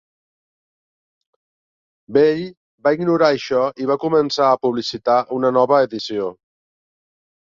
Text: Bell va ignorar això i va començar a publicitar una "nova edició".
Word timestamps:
Bell 2.15 2.39
va 2.87 2.93
ignorar 2.95 3.29
això 3.33 3.59
i 3.85 3.89
va 3.91 3.97
començar 4.05 4.47
a 4.49 4.57
publicitar 4.63 5.19
una 5.37 5.53
"nova 5.59 5.83
edició". 5.89 6.31